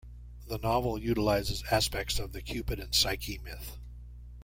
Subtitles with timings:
[0.47, 3.77] The novel utilizes aspects of the Cupid and Psyche myth.